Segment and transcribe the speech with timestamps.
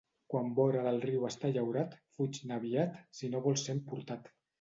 [0.33, 4.33] Quan vora del riu està llaurat, fuig-ne aviat si no vols ser emportat.